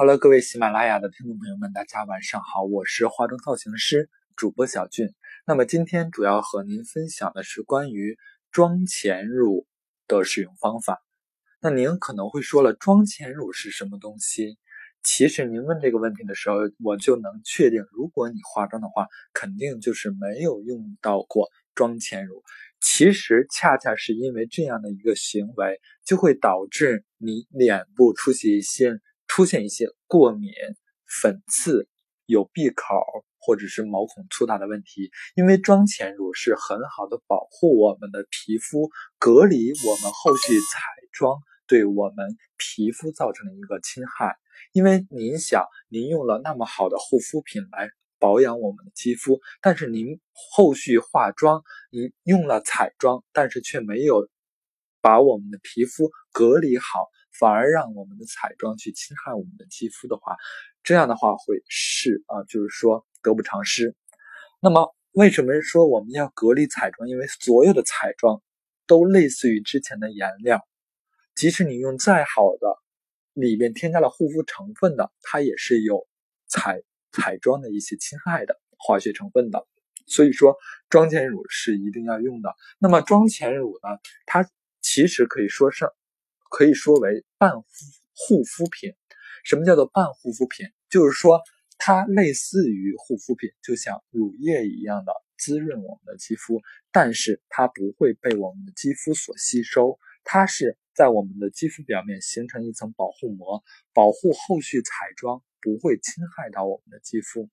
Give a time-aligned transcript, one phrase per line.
[0.00, 5.12] Hello，各位喜马拉雅的听众朋友们，大家晚上好，我是化妆造型师主播小俊。
[5.44, 8.16] 那么今天主要和您分享的是关于
[8.52, 9.66] 妆前乳
[10.06, 11.02] 的使用方法。
[11.60, 14.56] 那您可能会说了，妆前乳是什么东西？
[15.02, 22.44] 其实您问这个问题的时候，我就能确定，如果你化妆的话，肯定就是没有用到过妆前乳。
[22.80, 29.00] 其实恰恰是因为这样的一个行为，就会导致你脸部出现一些。
[29.38, 30.50] 出现一些过敏、
[31.06, 31.88] 粉刺、
[32.26, 32.84] 有闭口
[33.38, 40.82] 或者是毛孔粗大的问题，因为妆前乳是很好的保护我们的皮肤，隔离我们后续彩
[41.12, 44.36] 妆对我们皮肤造成的一个侵害。
[44.72, 54.28] 因为您想，您用了那么好的护肤品来保养我们的肌肤，但是您后续化妆，您用了彩妆，但是却没有
[55.00, 57.06] 把我们的皮肤隔离好。
[57.32, 60.36] 反而让我们的彩妆去侵害我们的肌肤的话，
[60.82, 63.94] 这样的话会是啊，就是说得不偿失。
[64.60, 67.08] 那么为什么说我们要隔离彩妆？
[67.08, 68.42] 因为所有的彩妆
[68.86, 70.60] 都类似于之前的颜料，
[71.34, 72.76] 即使你用再好的，
[73.34, 76.08] 里面添加了护肤成分的，它也是有
[76.48, 79.66] 彩彩妆的一些侵害的化学成分的。
[80.06, 80.56] 所以说
[80.88, 82.54] 妆前乳是一定要用的。
[82.78, 84.48] 那么妆前乳呢，它
[84.80, 85.88] 其实可以说是。
[86.48, 87.66] 可以说为半护
[88.14, 88.92] 护肤品。
[89.44, 90.66] 什么叫做半护肤品？
[90.90, 91.40] 就是说
[91.78, 96.60] 它类似于护肤品，就像乳液一样的滋润我们的肌肤，
[96.92, 103.62] 但是它不会被我们的肌肤所吸收，它是在我们的肌肤表面形成一层保护膜，
[103.94, 107.48] 保护后续彩妆不会侵害到我们的肌肤。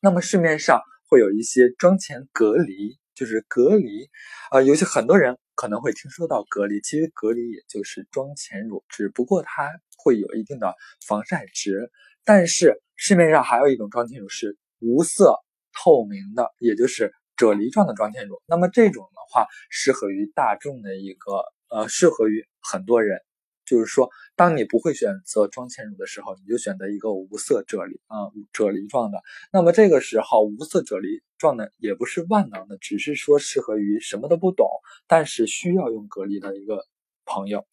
[0.00, 4.08] 那么市面上会有一些妆前隔离，就是隔离，
[4.50, 5.38] 呃，有些很多人。
[5.56, 11.90] 可能会听说到隔离，其实隔离也就是妆前乳，只不过它会有一定的防晒值。
[12.24, 15.34] 但是市面上还有一种妆前乳是无色
[15.72, 18.40] 透明的，也就是啫喱状的妆前乳。
[18.46, 23.18] 那么这种的话，适合于大众的一个呃，适合于很多人。
[23.64, 29.20] 就是说，当你不会选择妆前乳的时候，你就选择一个无色啫喱啊，啫喱状的。
[29.52, 34.68] 那么这个时候，无色啫喱状的也不是万能的，只是说适合于什么都不懂，
[35.06, 36.86] 但是需要用隔离的一个
[37.24, 37.66] 朋友。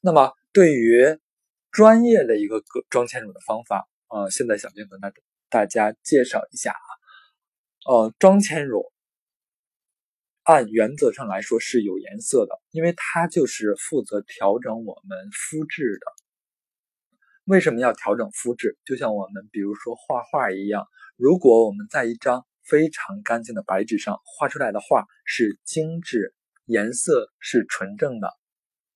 [0.00, 1.18] 那么对于
[1.70, 5.12] 专业的一个妆妆前乳的方法呃，现在小编跟大
[5.48, 6.88] 大家介绍一下啊，
[7.86, 8.92] 呃，妆前乳。
[10.42, 16.06] 按原则上来说是有颜色的，因为它就是负责调整我们肤质的。
[17.44, 18.76] 为什么要调整肤质？
[18.84, 26.34] 就像我们比如说画画一样，如果我们在一张非常干净的白纸上画出来的画是精致，
[26.64, 28.28] 颜色是纯正的，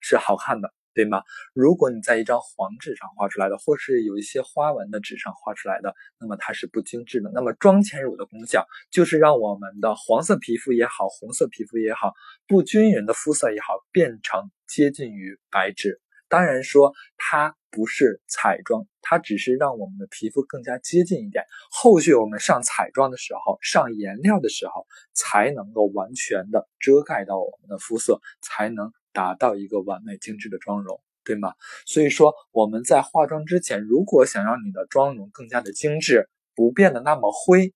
[0.01, 0.73] 是好看的。
[0.97, 1.25] 对吗？
[1.55, 7.33] 如果你在一张黄纸上画出来的，或是有一些花纹的纸上画出来的，那么它是不精致的。
[7.35, 12.13] 那么妆前乳的功效就是让我们的黄色皮肤也好，红色皮肤也好，
[12.47, 16.01] 不均匀的肤色也好，变成接近于白纸。
[16.29, 21.45] 当然说它不是彩妆，它只是让我们的皮肤更加接近一点。
[21.71, 28.93] 后续我们上彩妆的时候，上颜料的时候，才能够完全的遮盖到我们的肤色，才能。
[29.15, 31.55] 达到一个完美精致的妆容，对吗？
[31.87, 37.73] 所以说我们在化妆之前，如果想让你的妆容更加的精致，不变得那么灰，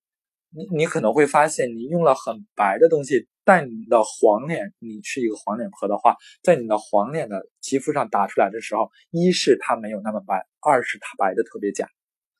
[0.49, 11.89] 你你可能会发现，你用了很白的东西，但你的黄脸，你是一个黄脸婆的话，在你的黄脸的肌肤上打出来的时候，一是它没有那么白，二是它白的特别假。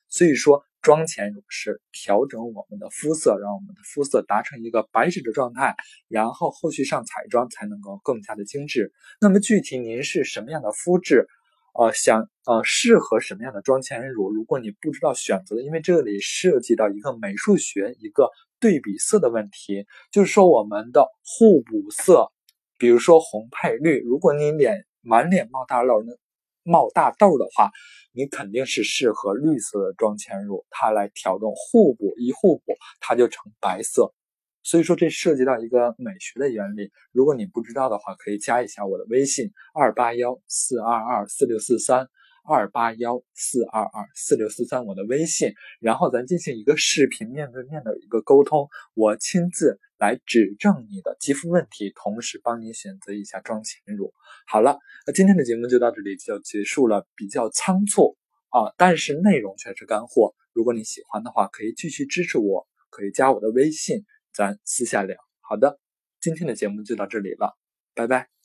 [0.08, 0.64] 所以说。
[0.82, 5.76] 妆前乳是调整我们的肤色，让我们的肤色达成一个白纸的状态，
[6.08, 8.90] 然后后续上彩妆才能够更加的精致。
[9.20, 11.28] 那么具体您是什么样的肤质，
[11.74, 14.30] 呃，想呃适合什么样的妆前乳？
[14.30, 22.30] 如果你不知道选择的，因为这里涉及到一个美术学一个对比色的问题，就是说我们的互补色，
[22.76, 26.12] 比如说红配绿，如果你脸满脸冒大漏，那
[26.62, 27.70] 冒大痘的话，
[28.12, 34.12] 你肯定是适合绿色的妆前乳，它来调动互补，一互补它就成白色。
[34.62, 36.90] 所以说这涉及到一个美学的原理。
[37.12, 42.08] 如果你不知道的话，可以加一下我的微信二八幺四二二四六四三。
[42.42, 54.12] 二八幺四二二四六四三，我的微信，然后咱进行一个视频面对面的一个沟通，我亲自来指正你的肌肤问题，同时帮你选择一下妆前乳。
[54.48, 58.16] 好了，那今天的节目就到这里就结束了，比较仓促
[58.48, 60.34] 啊，但是内容却是干货。
[60.54, 65.16] 如果你喜欢的话，可以继续支持我，可以加我的微信，咱私下聊。
[65.40, 65.78] 好的，
[66.20, 67.56] 今天的节目就到这里了，
[67.94, 68.39] 拜拜。